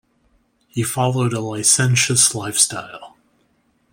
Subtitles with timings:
[0.67, 3.15] He followed a licentious lifestyle.